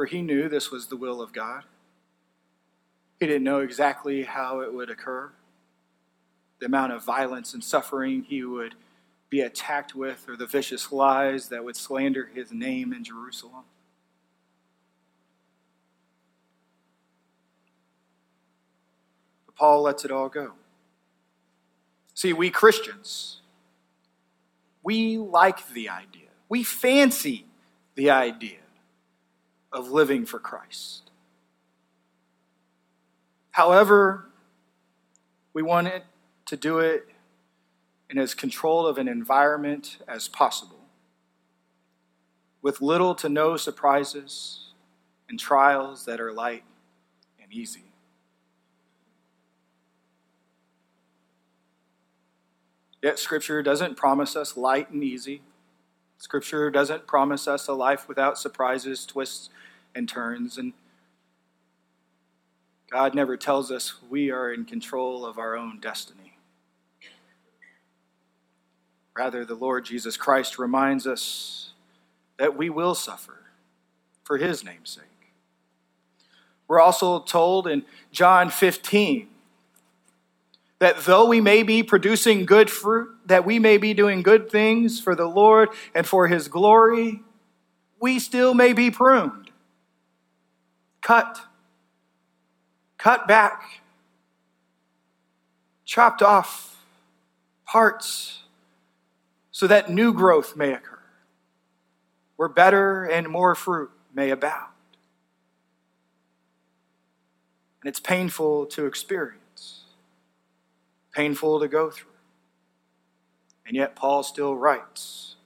For 0.00 0.06
he 0.06 0.22
knew 0.22 0.48
this 0.48 0.70
was 0.70 0.86
the 0.86 0.96
will 0.96 1.20
of 1.20 1.30
God. 1.30 1.62
He 3.18 3.26
didn't 3.26 3.44
know 3.44 3.60
exactly 3.60 4.22
how 4.22 4.60
it 4.60 4.72
would 4.72 4.88
occur, 4.88 5.30
the 6.58 6.64
amount 6.64 6.94
of 6.94 7.04
violence 7.04 7.52
and 7.52 7.62
suffering 7.62 8.22
he 8.22 8.42
would 8.42 8.76
be 9.28 9.42
attacked 9.42 9.94
with, 9.94 10.26
or 10.26 10.38
the 10.38 10.46
vicious 10.46 10.90
lies 10.90 11.50
that 11.50 11.62
would 11.62 11.76
slander 11.76 12.30
his 12.34 12.50
name 12.50 12.94
in 12.94 13.04
Jerusalem. 13.04 13.64
But 19.44 19.54
Paul 19.54 19.82
lets 19.82 20.06
it 20.06 20.10
all 20.10 20.30
go. 20.30 20.52
See, 22.14 22.32
we 22.32 22.48
Christians, 22.48 23.42
we 24.82 25.18
like 25.18 25.68
the 25.74 25.90
idea, 25.90 26.30
we 26.48 26.62
fancy 26.62 27.44
the 27.96 28.08
idea 28.08 28.59
of 29.72 29.90
living 29.90 30.26
for 30.26 30.38
Christ. 30.38 31.10
However, 33.52 34.26
we 35.52 35.62
want 35.62 35.88
it 35.88 36.04
to 36.46 36.56
do 36.56 36.78
it 36.78 37.08
in 38.08 38.18
as 38.18 38.34
controlled 38.34 38.88
of 38.88 38.98
an 38.98 39.08
environment 39.08 39.98
as 40.08 40.28
possible, 40.28 40.80
with 42.62 42.80
little 42.80 43.14
to 43.14 43.28
no 43.28 43.56
surprises 43.56 44.72
and 45.28 45.38
trials 45.38 46.04
that 46.06 46.20
are 46.20 46.32
light 46.32 46.64
and 47.40 47.52
easy. 47.52 47.84
Yet, 53.02 53.18
Scripture 53.18 53.62
doesn't 53.62 53.96
promise 53.96 54.36
us 54.36 54.56
light 54.56 54.90
and 54.90 55.02
easy. 55.02 55.42
Scripture 56.20 56.70
doesn't 56.70 57.06
promise 57.06 57.48
us 57.48 57.66
a 57.66 57.72
life 57.72 58.06
without 58.06 58.38
surprises, 58.38 59.06
twists, 59.06 59.48
and 59.94 60.06
turns. 60.06 60.58
And 60.58 60.74
God 62.90 63.14
never 63.14 63.38
tells 63.38 63.72
us 63.72 63.94
we 64.10 64.30
are 64.30 64.52
in 64.52 64.66
control 64.66 65.24
of 65.24 65.38
our 65.38 65.56
own 65.56 65.80
destiny. 65.80 66.36
Rather, 69.16 69.46
the 69.46 69.54
Lord 69.54 69.86
Jesus 69.86 70.18
Christ 70.18 70.58
reminds 70.58 71.06
us 71.06 71.72
that 72.36 72.54
we 72.54 72.68
will 72.68 72.94
suffer 72.94 73.38
for 74.22 74.36
his 74.36 74.62
name's 74.62 74.90
sake. 74.90 75.04
We're 76.68 76.80
also 76.80 77.20
told 77.20 77.66
in 77.66 77.82
John 78.12 78.50
15 78.50 79.26
that 80.80 81.04
though 81.04 81.26
we 81.26 81.40
may 81.40 81.62
be 81.62 81.82
producing 81.82 82.46
good 82.46 82.70
fruit, 82.70 83.10
that 83.26 83.44
we 83.44 83.58
may 83.58 83.76
be 83.76 83.94
doing 83.94 84.22
good 84.22 84.50
things 84.50 84.98
for 85.00 85.14
the 85.14 85.26
Lord 85.26 85.68
and 85.94 86.06
for 86.06 86.26
his 86.26 86.48
glory, 86.48 87.22
we 88.00 88.18
still 88.18 88.54
may 88.54 88.72
be 88.72 88.90
pruned, 88.90 89.50
cut, 91.02 91.38
cut 92.96 93.28
back, 93.28 93.82
chopped 95.84 96.22
off 96.22 96.82
parts 97.66 98.42
so 99.50 99.66
that 99.66 99.90
new 99.90 100.14
growth 100.14 100.56
may 100.56 100.72
occur, 100.72 100.98
where 102.36 102.48
better 102.48 103.04
and 103.04 103.28
more 103.28 103.54
fruit 103.54 103.90
may 104.14 104.30
abound. 104.30 104.72
And 107.82 107.88
it's 107.88 108.00
painful 108.00 108.64
to 108.66 108.86
experience, 108.86 109.40
painful 111.12 111.60
to 111.60 111.68
go 111.68 111.90
through. 111.90 112.10
And 113.66 113.76
yet, 113.76 113.96
Paul 113.96 114.22
still 114.22 114.56
writes 114.56 115.36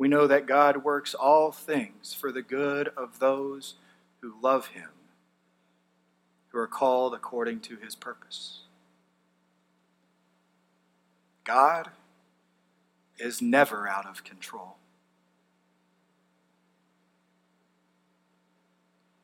we 0.00 0.08
know 0.08 0.26
that 0.26 0.46
God 0.46 0.82
works 0.82 1.12
all 1.12 1.52
things 1.52 2.14
for 2.14 2.32
the 2.32 2.40
good 2.40 2.88
of 2.96 3.18
those 3.18 3.74
who 4.22 4.34
love 4.42 4.68
him, 4.68 4.88
who 6.48 6.58
are 6.58 6.66
called 6.66 7.12
according 7.12 7.60
to 7.60 7.76
his 7.76 7.94
purpose. 7.94 8.62
God 11.44 11.90
is 13.18 13.42
never 13.42 13.86
out 13.86 14.06
of 14.06 14.24
control. 14.24 14.76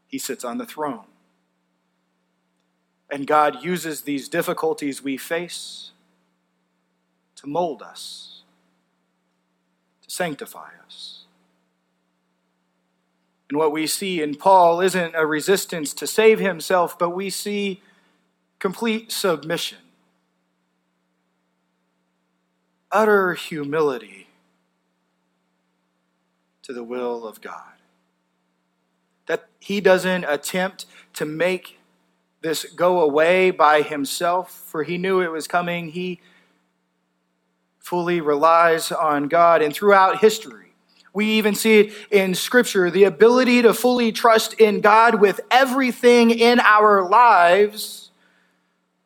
He 0.06 0.18
sits 0.18 0.44
on 0.44 0.58
the 0.58 0.66
throne. 0.66 1.06
And 3.10 3.26
God 3.26 3.62
uses 3.62 4.02
these 4.02 4.28
difficulties 4.28 5.02
we 5.02 5.16
face 5.16 5.92
to 7.36 7.46
mold 7.46 7.82
us, 7.82 8.42
to 10.02 10.10
sanctify 10.10 10.70
us. 10.84 11.24
And 13.48 13.58
what 13.58 13.70
we 13.70 13.86
see 13.86 14.20
in 14.20 14.34
Paul 14.34 14.80
isn't 14.80 15.14
a 15.14 15.24
resistance 15.24 15.94
to 15.94 16.06
save 16.06 16.40
himself, 16.40 16.98
but 16.98 17.10
we 17.10 17.30
see 17.30 17.80
complete 18.58 19.12
submission, 19.12 19.78
utter 22.90 23.34
humility 23.34 24.26
to 26.62 26.72
the 26.72 26.82
will 26.82 27.26
of 27.26 27.40
God. 27.40 27.74
That 29.26 29.46
he 29.60 29.80
doesn't 29.80 30.24
attempt 30.24 30.86
to 31.14 31.24
make 31.24 31.78
this 32.46 32.64
go 32.64 33.00
away 33.00 33.50
by 33.50 33.82
himself, 33.82 34.52
for 34.52 34.84
he 34.84 34.98
knew 34.98 35.20
it 35.20 35.32
was 35.32 35.48
coming. 35.48 35.88
He 35.88 36.20
fully 37.80 38.20
relies 38.20 38.92
on 38.92 39.26
God. 39.26 39.62
And 39.62 39.74
throughout 39.74 40.20
history, 40.20 40.72
we 41.12 41.26
even 41.32 41.56
see 41.56 41.80
it 41.80 41.92
in 42.12 42.36
Scripture 42.36 42.88
the 42.88 43.02
ability 43.02 43.62
to 43.62 43.74
fully 43.74 44.12
trust 44.12 44.54
in 44.54 44.80
God 44.80 45.20
with 45.20 45.40
everything 45.50 46.30
in 46.30 46.60
our 46.60 47.08
lives 47.08 48.12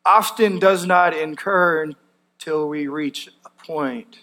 often 0.05 0.59
does 0.59 0.85
not 0.85 1.17
incur 1.17 1.93
until 2.37 2.69
we 2.69 2.87
reach 2.87 3.27
a 3.43 3.49
point 3.65 4.19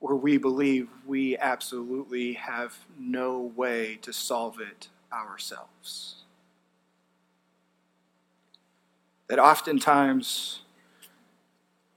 where 0.00 0.16
we 0.16 0.38
believe 0.38 0.88
we 1.06 1.36
absolutely 1.38 2.32
have 2.32 2.76
no 2.98 3.52
way 3.54 3.96
to 4.02 4.12
solve 4.12 4.58
it 4.60 4.88
ourselves. 5.12 6.15
That 9.28 9.38
oftentimes 9.38 10.60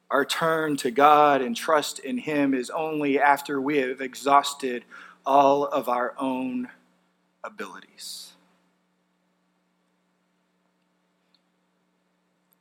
our 0.09 0.25
turn 0.25 0.75
to 0.77 0.91
God 0.91 1.41
and 1.41 1.55
trust 1.55 1.99
in 1.99 2.17
Him 2.17 2.53
is 2.53 2.69
only 2.69 3.19
after 3.19 3.61
we 3.61 3.77
have 3.77 4.01
exhausted 4.01 4.83
all 5.25 5.65
of 5.65 5.87
our 5.87 6.15
own 6.17 6.69
abilities. 7.43 8.33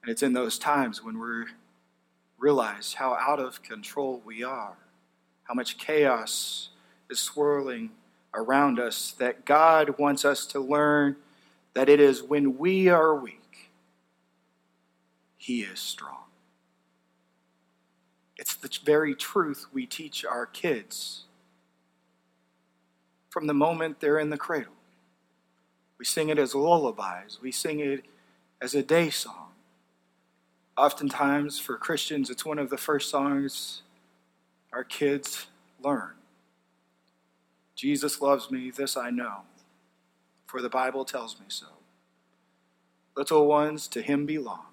And 0.02 0.12
it's 0.12 0.22
in 0.22 0.34
those 0.34 0.58
times 0.58 1.02
when 1.02 1.18
we 1.18 1.44
realize 2.38 2.94
how 2.94 3.14
out 3.14 3.40
of 3.40 3.62
control 3.62 4.22
we 4.24 4.44
are, 4.44 4.76
how 5.44 5.54
much 5.54 5.78
chaos 5.78 6.68
is 7.10 7.18
swirling 7.18 7.90
around 8.34 8.78
us, 8.78 9.12
that 9.18 9.46
God 9.46 9.98
wants 9.98 10.24
us 10.24 10.44
to 10.46 10.60
learn 10.60 11.16
that 11.74 11.88
it 11.88 12.00
is 12.00 12.22
when 12.22 12.58
we 12.58 12.88
are 12.88 13.14
weak 13.14 13.47
he 15.38 15.62
is 15.62 15.78
strong. 15.78 16.24
It's 18.36 18.54
the 18.54 18.70
very 18.84 19.14
truth 19.14 19.66
we 19.72 19.86
teach 19.86 20.24
our 20.24 20.46
kids 20.46 21.24
from 23.30 23.46
the 23.46 23.54
moment 23.54 24.00
they're 24.00 24.18
in 24.18 24.30
the 24.30 24.36
cradle. 24.36 24.72
We 25.98 26.04
sing 26.04 26.28
it 26.28 26.38
as 26.38 26.54
lullabies, 26.54 27.38
we 27.40 27.52
sing 27.52 27.80
it 27.80 28.04
as 28.60 28.74
a 28.74 28.82
day 28.82 29.10
song. 29.10 29.46
Oftentimes, 30.76 31.58
for 31.58 31.76
Christians, 31.76 32.30
it's 32.30 32.44
one 32.44 32.58
of 32.58 32.70
the 32.70 32.76
first 32.76 33.10
songs 33.10 33.82
our 34.72 34.84
kids 34.84 35.46
learn. 35.82 36.12
Jesus 37.74 38.20
loves 38.20 38.50
me, 38.50 38.70
this 38.70 38.96
I 38.96 39.10
know, 39.10 39.42
for 40.46 40.60
the 40.60 40.68
Bible 40.68 41.04
tells 41.04 41.38
me 41.40 41.46
so. 41.48 41.66
Little 43.16 43.46
ones 43.46 43.88
to 43.88 44.02
him 44.02 44.26
belong 44.26 44.66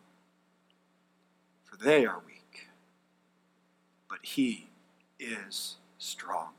for 1.76 1.84
they 1.84 2.06
are 2.06 2.22
weak, 2.26 2.68
but 4.10 4.20
he 4.22 4.70
is 5.20 5.78
strong. 5.98 6.50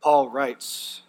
Paul 0.00 0.30
writes 0.30 1.02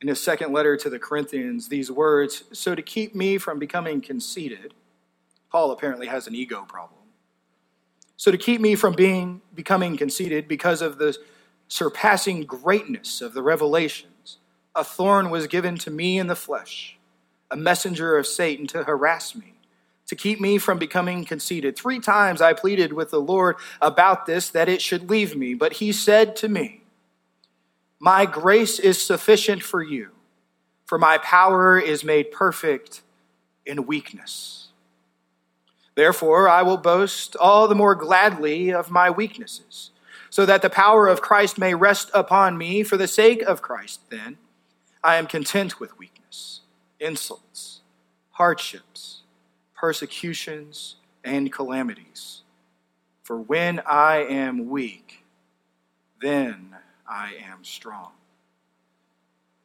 in 0.00 0.08
his 0.08 0.20
second 0.20 0.52
letter 0.52 0.76
to 0.76 0.90
the 0.90 0.98
Corinthians 0.98 1.68
these 1.68 1.90
words 1.90 2.44
So 2.52 2.74
to 2.74 2.82
keep 2.82 3.14
me 3.14 3.38
from 3.38 3.58
becoming 3.58 4.00
conceited, 4.00 4.74
Paul 5.50 5.70
apparently 5.70 6.06
has 6.06 6.26
an 6.26 6.34
ego 6.34 6.64
problem. 6.68 7.00
So 8.16 8.30
to 8.30 8.38
keep 8.38 8.60
me 8.60 8.74
from 8.74 8.94
being 8.94 9.40
becoming 9.54 9.96
conceited 9.96 10.46
because 10.46 10.82
of 10.82 10.98
the 10.98 11.16
surpassing 11.68 12.42
greatness 12.44 13.20
of 13.20 13.34
the 13.34 13.42
revelations, 13.42 14.38
a 14.74 14.84
thorn 14.84 15.30
was 15.30 15.46
given 15.46 15.76
to 15.78 15.90
me 15.90 16.18
in 16.18 16.26
the 16.26 16.36
flesh, 16.36 16.98
a 17.50 17.56
messenger 17.56 18.16
of 18.16 18.26
Satan 18.26 18.66
to 18.68 18.84
harass 18.84 19.34
me 19.34 19.51
to 20.06 20.16
keep 20.16 20.40
me 20.40 20.58
from 20.58 20.78
becoming 20.78 21.24
conceited. 21.24 21.76
Three 21.76 22.00
times 22.00 22.40
I 22.40 22.52
pleaded 22.52 22.92
with 22.92 23.10
the 23.10 23.20
Lord 23.20 23.56
about 23.80 24.26
this, 24.26 24.48
that 24.50 24.68
it 24.68 24.82
should 24.82 25.08
leave 25.08 25.36
me. 25.36 25.54
But 25.54 25.74
he 25.74 25.92
said 25.92 26.36
to 26.36 26.48
me, 26.48 26.82
My 27.98 28.26
grace 28.26 28.78
is 28.78 29.02
sufficient 29.02 29.62
for 29.62 29.82
you, 29.82 30.10
for 30.86 30.98
my 30.98 31.18
power 31.18 31.78
is 31.78 32.04
made 32.04 32.30
perfect 32.30 33.02
in 33.64 33.86
weakness. 33.86 34.68
Therefore, 35.94 36.48
I 36.48 36.62
will 36.62 36.78
boast 36.78 37.36
all 37.36 37.68
the 37.68 37.74
more 37.74 37.94
gladly 37.94 38.72
of 38.72 38.90
my 38.90 39.10
weaknesses, 39.10 39.90
so 40.30 40.46
that 40.46 40.62
the 40.62 40.70
power 40.70 41.06
of 41.06 41.20
Christ 41.20 41.58
may 41.58 41.74
rest 41.74 42.10
upon 42.14 42.56
me. 42.56 42.82
For 42.82 42.96
the 42.96 43.06
sake 43.06 43.42
of 43.42 43.62
Christ, 43.62 44.00
then, 44.10 44.38
I 45.04 45.16
am 45.16 45.26
content 45.26 45.78
with 45.78 45.98
weakness, 45.98 46.60
insults, 46.98 47.82
hardships 48.32 49.21
persecutions, 49.82 50.94
and 51.24 51.52
calamities. 51.52 52.42
For 53.24 53.36
when 53.36 53.80
I 53.84 54.18
am 54.18 54.68
weak, 54.68 55.24
then 56.20 56.76
I 57.04 57.32
am 57.44 57.64
strong. 57.64 58.12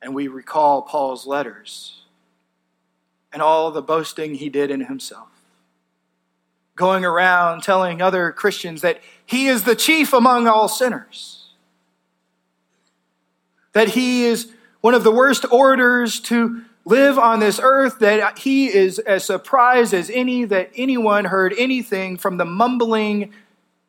And 0.02 0.16
we 0.16 0.28
recall 0.28 0.82
Paul's 0.82 1.28
letters 1.28 2.02
and 3.32 3.44
all 3.44 3.70
the 3.70 3.84
boasting 3.84 4.34
he 4.34 4.50
did 4.50 4.72
in 4.72 4.86
himself, 4.86 5.30
going 6.76 7.06
around 7.06 7.62
telling 7.62 8.02
other 8.02 8.32
Christians 8.32 8.82
that 8.82 9.00
he 9.24 9.46
is 9.46 9.66
the 9.66 9.76
chief 9.76 10.14
among 10.14 10.48
all 10.48 10.68
sinners, 10.68 11.52
that 13.74 13.90
he 13.90 14.26
is 14.26 14.52
one 14.82 14.96
of 14.96 15.04
the 15.04 15.12
worst 15.12 15.46
orators 15.52 16.20
to 16.22 16.64
live 16.88 17.20
on 17.20 17.42
this 17.42 17.60
earth 17.62 18.00
that 18.00 18.40
he 18.40 18.74
is 18.74 18.98
as 19.00 19.26
surprised 19.26 19.94
as 19.94 20.10
any 20.10 20.46
that 20.46 20.72
anyone 20.74 21.26
heard 21.26 21.54
anything 21.58 22.16
from 22.16 22.38
the 22.38 22.46
mumbling 22.46 23.34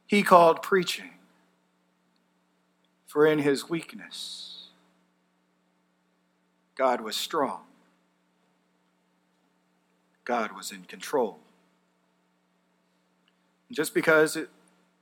he 0.06 0.22
called 0.22 0.62
preaching. 0.62 1.10
For 3.06 3.24
in 3.24 3.38
his 3.38 3.68
weakness, 3.70 4.68
God 6.74 7.00
was 7.00 7.14
strong. 7.14 7.60
God 10.24 10.52
was 10.52 10.72
in 10.72 10.82
control. 10.82 11.38
Just 13.70 13.94
because 13.94 14.34
it, 14.34 14.48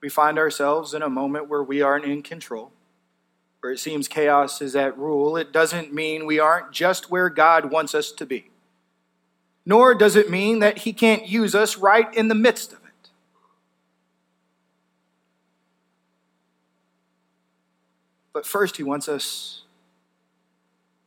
we 0.02 0.10
find 0.10 0.38
ourselves 0.38 0.92
in 0.92 1.00
a 1.00 1.08
moment 1.08 1.48
where 1.48 1.62
we 1.62 1.80
aren't 1.80 2.04
in 2.04 2.22
control, 2.22 2.72
where 3.66 3.72
it 3.72 3.80
seems 3.80 4.06
chaos 4.06 4.62
is 4.62 4.76
at 4.76 4.96
rule, 4.96 5.36
it 5.36 5.52
doesn't 5.52 5.92
mean 5.92 6.24
we 6.24 6.38
aren't 6.38 6.70
just 6.70 7.10
where 7.10 7.28
God 7.28 7.72
wants 7.72 7.96
us 7.96 8.12
to 8.12 8.24
be. 8.24 8.48
nor 9.66 9.92
does 9.92 10.14
it 10.14 10.30
mean 10.30 10.60
that 10.60 10.78
he 10.78 10.92
can't 10.92 11.26
use 11.26 11.52
us 11.52 11.76
right 11.76 12.14
in 12.14 12.28
the 12.28 12.34
midst 12.36 12.72
of 12.72 12.78
it. 12.78 13.10
But 18.32 18.46
first, 18.46 18.76
he 18.76 18.84
wants 18.84 19.08
us 19.08 19.62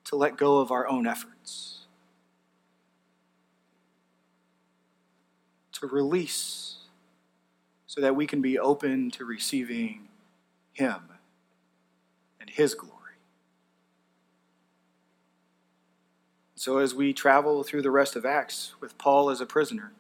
to 0.04 0.18
let 0.18 0.36
go 0.36 0.60
of 0.60 0.70
our 0.70 0.86
own 0.86 1.08
efforts, 1.08 1.86
to 5.72 5.88
release 5.88 6.80
so 7.88 8.02
that 8.02 8.18
we 8.18 8.28
can 8.28 8.42
be 8.42 8.60
open 8.60 9.12
to 9.12 9.24
receiving 9.24 10.10
him 10.74 11.19
and 12.50 12.56
his 12.56 12.74
glory. 12.74 12.96
So, 16.56 16.80
as 16.80 16.94
we 16.94 17.14
travel 17.14 17.64
through 17.64 17.84
the 17.84 17.92
rest 17.92 18.16
of 18.16 18.26
Acts 18.26 18.74
with 18.82 18.98
Paul 18.98 19.30
as 19.30 19.40
a 19.40 19.46
prisoner, 19.46 19.94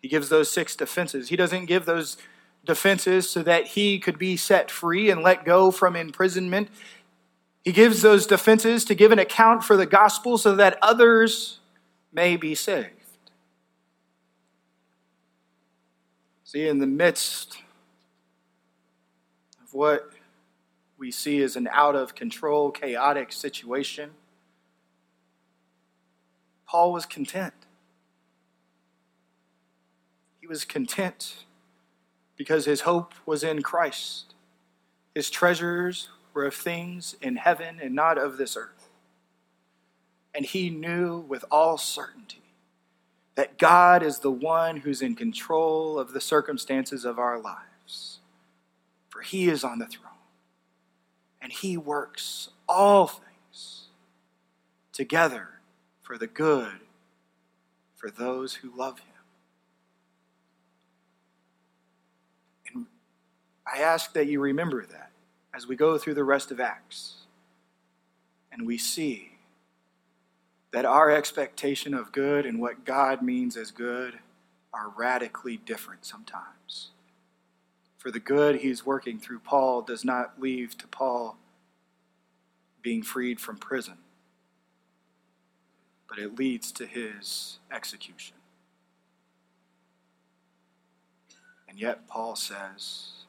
he 0.00 0.08
gives 0.08 0.28
those 0.28 0.50
six 0.50 0.76
defenses. 0.76 1.28
He 1.28 1.36
doesn't 1.36 1.66
give 1.66 1.84
those 1.84 2.16
defenses 2.64 3.28
so 3.28 3.42
that 3.42 3.68
he 3.68 3.98
could 3.98 4.18
be 4.18 4.36
set 4.36 4.70
free 4.70 5.10
and 5.10 5.22
let 5.22 5.44
go 5.44 5.70
from 5.70 5.96
imprisonment. 5.96 6.68
He 7.64 7.72
gives 7.72 8.02
those 8.02 8.26
defenses 8.26 8.84
to 8.84 8.94
give 8.94 9.10
an 9.10 9.18
account 9.18 9.64
for 9.64 9.76
the 9.76 9.86
gospel 9.86 10.38
so 10.38 10.54
that 10.54 10.78
others 10.82 11.58
may 12.12 12.36
be 12.36 12.54
saved. 12.54 12.90
See, 16.44 16.68
in 16.68 16.78
the 16.78 16.86
midst 16.86 17.58
of 19.64 19.74
what 19.74 20.12
we 20.98 21.10
see 21.10 21.42
as 21.42 21.56
an 21.56 21.68
out 21.72 21.94
of 21.94 22.14
control, 22.14 22.70
chaotic 22.70 23.32
situation, 23.32 24.10
Paul 26.66 26.92
was 26.92 27.06
content. 27.06 27.54
He 30.40 30.46
was 30.46 30.64
content 30.64 31.44
because 32.36 32.64
his 32.64 32.82
hope 32.82 33.14
was 33.24 33.42
in 33.42 33.62
Christ. 33.62 34.34
His 35.14 35.30
treasures 35.30 36.08
were 36.34 36.44
of 36.44 36.54
things 36.54 37.16
in 37.20 37.36
heaven 37.36 37.78
and 37.82 37.94
not 37.94 38.18
of 38.18 38.36
this 38.36 38.56
earth. 38.56 38.90
And 40.34 40.44
he 40.44 40.68
knew 40.68 41.18
with 41.18 41.44
all 41.50 41.78
certainty 41.78 42.42
that 43.36 43.58
God 43.58 44.02
is 44.02 44.18
the 44.18 44.30
one 44.30 44.78
who's 44.78 45.00
in 45.00 45.14
control 45.14 45.98
of 45.98 46.12
the 46.12 46.20
circumstances 46.20 47.04
of 47.04 47.18
our 47.18 47.38
lives. 47.38 48.20
For 49.08 49.22
he 49.22 49.48
is 49.48 49.64
on 49.64 49.78
the 49.78 49.86
throne, 49.86 50.05
and 51.46 51.52
he 51.52 51.76
works 51.76 52.48
all 52.68 53.06
things 53.06 53.84
together 54.92 55.60
for 56.02 56.18
the 56.18 56.26
good 56.26 56.80
for 57.94 58.10
those 58.10 58.54
who 58.54 58.76
love 58.76 58.98
him. 58.98 59.06
And 62.74 62.86
I 63.64 63.78
ask 63.78 64.12
that 64.14 64.26
you 64.26 64.40
remember 64.40 64.84
that 64.86 65.12
as 65.54 65.68
we 65.68 65.76
go 65.76 65.96
through 65.98 66.14
the 66.14 66.24
rest 66.24 66.50
of 66.50 66.58
Acts 66.58 67.18
and 68.50 68.66
we 68.66 68.76
see 68.76 69.38
that 70.72 70.84
our 70.84 71.12
expectation 71.12 71.94
of 71.94 72.10
good 72.10 72.44
and 72.44 72.60
what 72.60 72.84
God 72.84 73.22
means 73.22 73.56
as 73.56 73.70
good 73.70 74.18
are 74.74 74.88
radically 74.96 75.58
different 75.58 76.04
sometimes. 76.06 76.90
For 78.06 78.12
the 78.12 78.20
good 78.20 78.60
he's 78.60 78.86
working 78.86 79.18
through 79.18 79.40
Paul 79.40 79.82
does 79.82 80.04
not 80.04 80.40
leave 80.40 80.78
to 80.78 80.86
Paul 80.86 81.38
being 82.80 83.02
freed 83.02 83.40
from 83.40 83.56
prison 83.56 83.98
but 86.08 86.16
it 86.16 86.38
leads 86.38 86.70
to 86.70 86.86
his 86.86 87.58
execution. 87.72 88.36
And 91.68 91.80
yet, 91.80 92.06
Paul 92.06 92.36
says 92.36 93.24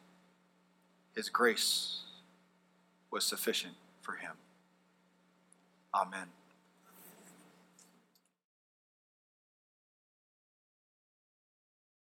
his 1.15 1.27
grace 1.27 2.01
was 3.09 3.25
sufficient 3.25 3.73
for 4.03 4.17
him. 4.17 4.33
Amen. 5.91 6.27